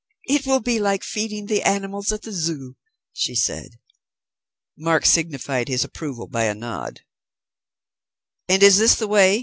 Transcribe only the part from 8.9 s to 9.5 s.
the way?"